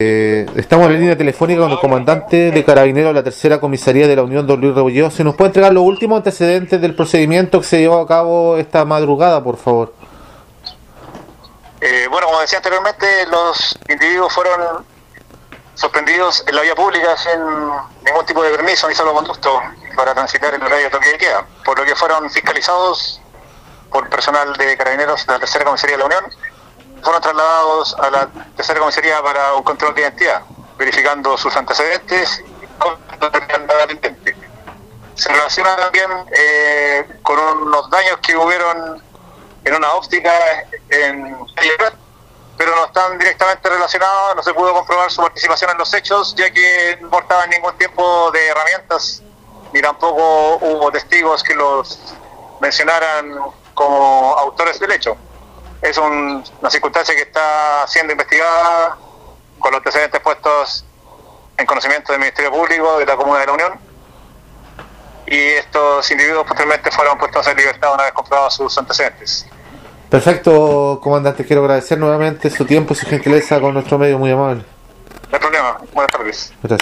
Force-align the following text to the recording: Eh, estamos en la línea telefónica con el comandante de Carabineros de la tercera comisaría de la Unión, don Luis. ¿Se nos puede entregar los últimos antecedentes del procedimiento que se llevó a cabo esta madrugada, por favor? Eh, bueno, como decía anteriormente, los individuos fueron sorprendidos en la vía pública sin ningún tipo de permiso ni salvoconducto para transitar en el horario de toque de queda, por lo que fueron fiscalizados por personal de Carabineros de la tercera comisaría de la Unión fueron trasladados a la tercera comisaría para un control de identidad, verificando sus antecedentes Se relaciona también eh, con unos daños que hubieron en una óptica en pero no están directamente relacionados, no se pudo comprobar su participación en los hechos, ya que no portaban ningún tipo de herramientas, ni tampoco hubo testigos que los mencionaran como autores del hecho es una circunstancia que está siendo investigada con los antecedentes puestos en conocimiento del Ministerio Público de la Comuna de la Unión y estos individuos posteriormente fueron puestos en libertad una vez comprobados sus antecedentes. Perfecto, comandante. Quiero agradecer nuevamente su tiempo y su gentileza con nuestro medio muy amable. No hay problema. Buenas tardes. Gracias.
Eh, 0.00 0.46
estamos 0.54 0.86
en 0.86 0.92
la 0.92 0.98
línea 1.00 1.18
telefónica 1.18 1.60
con 1.60 1.72
el 1.72 1.80
comandante 1.80 2.52
de 2.52 2.64
Carabineros 2.64 3.10
de 3.10 3.14
la 3.14 3.24
tercera 3.24 3.58
comisaría 3.58 4.06
de 4.06 4.14
la 4.14 4.22
Unión, 4.22 4.46
don 4.46 4.60
Luis. 4.60 5.12
¿Se 5.12 5.24
nos 5.24 5.34
puede 5.34 5.48
entregar 5.48 5.72
los 5.72 5.82
últimos 5.82 6.18
antecedentes 6.18 6.80
del 6.80 6.94
procedimiento 6.94 7.58
que 7.58 7.66
se 7.66 7.80
llevó 7.80 7.98
a 7.98 8.06
cabo 8.06 8.58
esta 8.58 8.84
madrugada, 8.84 9.42
por 9.42 9.56
favor? 9.56 9.92
Eh, 11.80 12.06
bueno, 12.08 12.28
como 12.28 12.40
decía 12.42 12.58
anteriormente, 12.58 13.26
los 13.26 13.76
individuos 13.88 14.32
fueron 14.32 14.86
sorprendidos 15.74 16.44
en 16.46 16.54
la 16.54 16.62
vía 16.62 16.76
pública 16.76 17.16
sin 17.16 17.40
ningún 18.06 18.24
tipo 18.24 18.40
de 18.44 18.50
permiso 18.52 18.88
ni 18.88 18.94
salvoconducto 18.94 19.60
para 19.96 20.14
transitar 20.14 20.54
en 20.54 20.60
el 20.60 20.66
horario 20.68 20.84
de 20.84 20.90
toque 20.90 21.08
de 21.08 21.18
queda, 21.18 21.44
por 21.64 21.76
lo 21.76 21.84
que 21.84 21.96
fueron 21.96 22.30
fiscalizados 22.30 23.20
por 23.90 24.08
personal 24.08 24.52
de 24.52 24.76
Carabineros 24.76 25.26
de 25.26 25.32
la 25.32 25.40
tercera 25.40 25.64
comisaría 25.64 25.96
de 25.96 26.02
la 26.02 26.06
Unión 26.06 26.24
fueron 27.02 27.22
trasladados 27.22 27.94
a 27.94 28.10
la 28.10 28.28
tercera 28.56 28.80
comisaría 28.80 29.22
para 29.22 29.54
un 29.54 29.62
control 29.62 29.94
de 29.94 30.02
identidad, 30.02 30.42
verificando 30.76 31.36
sus 31.36 31.54
antecedentes 31.56 32.42
Se 35.14 35.28
relaciona 35.30 35.76
también 35.76 36.10
eh, 36.32 37.18
con 37.22 37.38
unos 37.38 37.90
daños 37.90 38.18
que 38.18 38.36
hubieron 38.36 39.02
en 39.64 39.74
una 39.74 39.92
óptica 39.94 40.32
en 40.90 41.36
pero 42.56 42.74
no 42.74 42.86
están 42.86 43.16
directamente 43.18 43.68
relacionados, 43.68 44.34
no 44.34 44.42
se 44.42 44.52
pudo 44.52 44.74
comprobar 44.74 45.10
su 45.12 45.22
participación 45.22 45.70
en 45.70 45.78
los 45.78 45.94
hechos, 45.94 46.34
ya 46.34 46.50
que 46.50 46.98
no 47.00 47.08
portaban 47.08 47.48
ningún 47.50 47.76
tipo 47.78 48.32
de 48.32 48.48
herramientas, 48.48 49.22
ni 49.72 49.80
tampoco 49.80 50.56
hubo 50.56 50.90
testigos 50.90 51.44
que 51.44 51.54
los 51.54 52.00
mencionaran 52.60 53.32
como 53.74 54.34
autores 54.36 54.80
del 54.80 54.90
hecho 54.90 55.16
es 55.82 55.98
una 55.98 56.70
circunstancia 56.70 57.14
que 57.14 57.22
está 57.22 57.86
siendo 57.86 58.12
investigada 58.12 58.96
con 59.58 59.72
los 59.72 59.78
antecedentes 59.78 60.20
puestos 60.20 60.84
en 61.56 61.66
conocimiento 61.66 62.12
del 62.12 62.20
Ministerio 62.20 62.50
Público 62.50 62.98
de 62.98 63.06
la 63.06 63.16
Comuna 63.16 63.40
de 63.40 63.46
la 63.46 63.52
Unión 63.52 63.88
y 65.26 65.36
estos 65.36 66.10
individuos 66.10 66.44
posteriormente 66.46 66.90
fueron 66.90 67.18
puestos 67.18 67.46
en 67.48 67.56
libertad 67.56 67.92
una 67.94 68.04
vez 68.04 68.12
comprobados 68.12 68.54
sus 68.54 68.78
antecedentes. 68.78 69.46
Perfecto, 70.08 71.00
comandante. 71.02 71.44
Quiero 71.44 71.62
agradecer 71.62 71.98
nuevamente 71.98 72.48
su 72.48 72.64
tiempo 72.64 72.94
y 72.94 72.96
su 72.96 73.06
gentileza 73.06 73.60
con 73.60 73.74
nuestro 73.74 73.98
medio 73.98 74.18
muy 74.18 74.30
amable. 74.30 74.64
No 75.30 75.36
hay 75.36 75.40
problema. 75.40 75.78
Buenas 75.92 76.10
tardes. 76.10 76.52
Gracias. 76.62 76.76